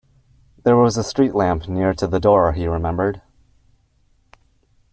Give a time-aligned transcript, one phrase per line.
[0.63, 3.21] There was a street lamp near to the door, he remembered.